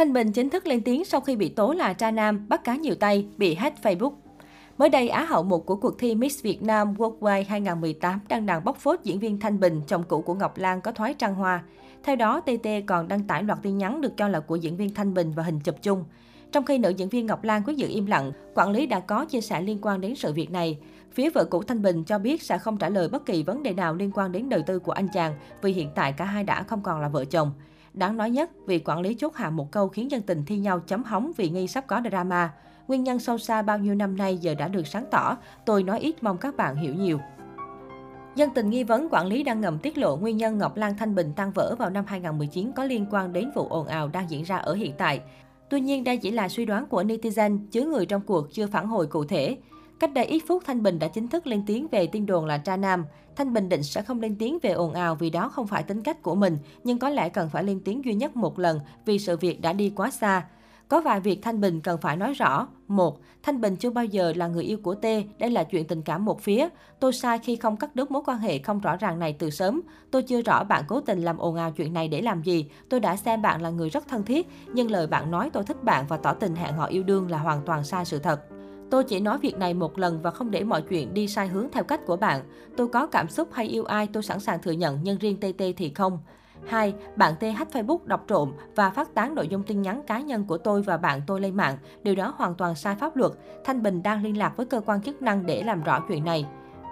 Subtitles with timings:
[0.00, 2.76] Thanh Bình chính thức lên tiếng sau khi bị tố là tra nam, bắt cá
[2.76, 4.12] nhiều tay, bị hack Facebook.
[4.78, 8.64] Mới đây, Á hậu một của cuộc thi Miss Việt Nam Worldwide 2018 đăng đàn
[8.64, 11.62] bóc phốt diễn viên Thanh Bình, chồng cũ của Ngọc Lan có thoái trăng hoa.
[12.02, 14.94] Theo đó, TT còn đăng tải loạt tin nhắn được cho là của diễn viên
[14.94, 16.04] Thanh Bình và hình chụp chung.
[16.52, 19.24] Trong khi nữ diễn viên Ngọc Lan quyết giữ im lặng, quản lý đã có
[19.24, 20.78] chia sẻ liên quan đến sự việc này.
[21.12, 23.72] Phía vợ cũ Thanh Bình cho biết sẽ không trả lời bất kỳ vấn đề
[23.72, 26.62] nào liên quan đến đời tư của anh chàng vì hiện tại cả hai đã
[26.62, 27.52] không còn là vợ chồng.
[27.94, 30.80] Đáng nói nhất, vì quản lý chốt hạ một câu khiến dân tình thi nhau
[30.80, 32.52] chấm hóng vì nghi sắp có drama.
[32.88, 36.00] Nguyên nhân sâu xa bao nhiêu năm nay giờ đã được sáng tỏ, tôi nói
[36.00, 37.20] ít mong các bạn hiểu nhiều.
[38.34, 41.14] Dân tình nghi vấn quản lý đang ngầm tiết lộ nguyên nhân Ngọc Lan Thanh
[41.14, 44.42] Bình tan vỡ vào năm 2019 có liên quan đến vụ ồn ào đang diễn
[44.42, 45.20] ra ở hiện tại.
[45.70, 48.86] Tuy nhiên, đây chỉ là suy đoán của netizen, chứ người trong cuộc chưa phản
[48.86, 49.56] hồi cụ thể.
[50.00, 52.58] Cách đây ít phút, Thanh Bình đã chính thức lên tiếng về tin đồn là
[52.58, 53.04] tra nam.
[53.36, 56.02] Thanh Bình định sẽ không lên tiếng về ồn ào vì đó không phải tính
[56.02, 59.18] cách của mình, nhưng có lẽ cần phải lên tiếng duy nhất một lần vì
[59.18, 60.46] sự việc đã đi quá xa.
[60.88, 62.68] Có vài việc Thanh Bình cần phải nói rõ.
[62.88, 65.04] Một, Thanh Bình chưa bao giờ là người yêu của T,
[65.38, 66.68] đây là chuyện tình cảm một phía.
[67.00, 69.80] Tôi sai khi không cắt đứt mối quan hệ không rõ ràng này từ sớm.
[70.10, 72.70] Tôi chưa rõ bạn cố tình làm ồn ào chuyện này để làm gì.
[72.88, 75.84] Tôi đã xem bạn là người rất thân thiết, nhưng lời bạn nói tôi thích
[75.84, 78.40] bạn và tỏ tình hẹn họ yêu đương là hoàn toàn sai sự thật.
[78.90, 81.66] Tôi chỉ nói việc này một lần và không để mọi chuyện đi sai hướng
[81.72, 82.40] theo cách của bạn.
[82.76, 85.62] Tôi có cảm xúc hay yêu ai tôi sẵn sàng thừa nhận, nhưng riêng TT
[85.76, 86.18] thì không.
[86.66, 86.94] 2.
[87.16, 90.58] Bạn T Facebook đọc trộm và phát tán nội dung tin nhắn cá nhân của
[90.58, 91.76] tôi và bạn tôi lên mạng.
[92.02, 93.32] Điều đó hoàn toàn sai pháp luật.
[93.64, 96.46] Thanh Bình đang liên lạc với cơ quan chức năng để làm rõ chuyện này.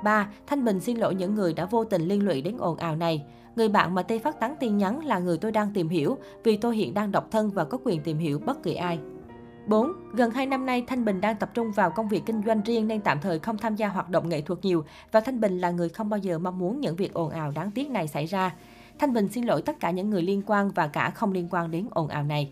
[0.05, 0.29] 3.
[0.47, 3.25] Thanh Bình xin lỗi những người đã vô tình liên lụy đến ồn ào này.
[3.57, 6.57] Người bạn mà T phát tán tin nhắn là người tôi đang tìm hiểu, vì
[6.57, 8.99] tôi hiện đang độc thân và có quyền tìm hiểu bất kỳ ai.
[9.69, 9.93] 4.
[10.13, 12.89] Gần 2 năm nay, Thanh Bình đang tập trung vào công việc kinh doanh riêng
[12.89, 15.71] nên tạm thời không tham gia hoạt động nghệ thuật nhiều và Thanh Bình là
[15.71, 18.55] người không bao giờ mong muốn những việc ồn ào đáng tiếc này xảy ra.
[18.99, 21.71] Thanh Bình xin lỗi tất cả những người liên quan và cả không liên quan
[21.71, 22.51] đến ồn ào này.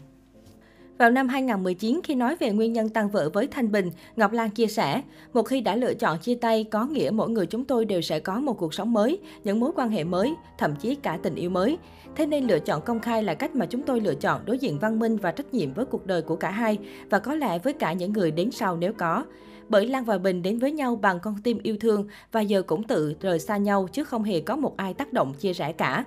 [0.99, 4.51] Vào năm 2019, khi nói về nguyên nhân tan vỡ với Thanh Bình, Ngọc Lan
[4.51, 7.85] chia sẻ, một khi đã lựa chọn chia tay, có nghĩa mỗi người chúng tôi
[7.85, 11.19] đều sẽ có một cuộc sống mới, những mối quan hệ mới, thậm chí cả
[11.23, 11.79] tình yêu mới.
[12.17, 14.79] Thế nên lựa chọn công khai là cách mà chúng tôi lựa chọn đối diện
[14.79, 16.79] văn minh và trách nhiệm với cuộc đời của cả hai,
[17.11, 19.25] và có lẽ với cả những người đến sau nếu có.
[19.69, 22.83] Bởi Lan và Bình đến với nhau bằng con tim yêu thương và giờ cũng
[22.83, 26.05] tự rời xa nhau chứ không hề có một ai tác động chia rẽ cả.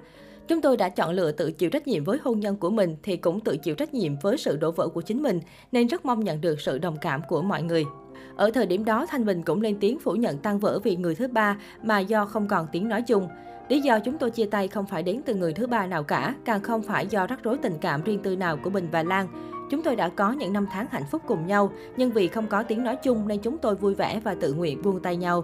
[0.50, 3.18] Chúng tôi đã chọn lựa tự chịu trách nhiệm với hôn nhân của mình thì
[3.18, 5.40] cũng tự chịu trách nhiệm với sự đổ vỡ của chính mình,
[5.72, 7.86] nên rất mong nhận được sự đồng cảm của mọi người.
[8.36, 11.16] Ở thời điểm đó, Thanh Bình cũng lên tiếng phủ nhận tan vỡ vì người
[11.16, 13.28] thứ ba mà do không còn tiếng nói chung.
[13.70, 16.36] Lý do chúng tôi chia tay không phải đến từ người thứ ba nào cả,
[16.46, 19.28] càng không phải do rắc rối tình cảm riêng tư nào của Bình và Lan.
[19.72, 22.64] Chúng tôi đã có những năm tháng hạnh phúc cùng nhau, nhưng vì không có
[22.64, 25.44] tiếng nói chung nên chúng tôi vui vẻ và tự nguyện buông tay nhau.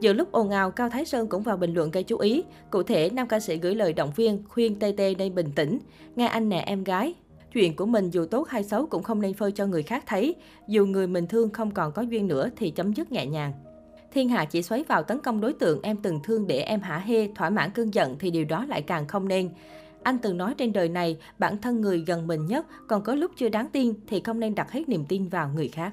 [0.00, 2.42] Giữa lúc ồn ào, Cao Thái Sơn cũng vào bình luận gây chú ý.
[2.70, 5.78] Cụ thể, nam ca sĩ gửi lời động viên, khuyên TT nên bình tĩnh.
[6.16, 7.14] Nghe anh nè em gái,
[7.52, 10.34] chuyện của mình dù tốt hay xấu cũng không nên phơi cho người khác thấy.
[10.68, 13.52] Dù người mình thương không còn có duyên nữa thì chấm dứt nhẹ nhàng.
[14.12, 16.98] Thiên hạ chỉ xoáy vào tấn công đối tượng em từng thương để em hả
[16.98, 19.50] hê, thỏa mãn cơn giận thì điều đó lại càng không nên.
[20.02, 23.30] Anh từng nói trên đời này, bản thân người gần mình nhất, còn có lúc
[23.36, 25.92] chưa đáng tin thì không nên đặt hết niềm tin vào người khác.